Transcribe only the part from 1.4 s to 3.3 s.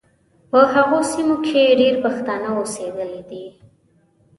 کې ډېر پښتانه اوسېدلي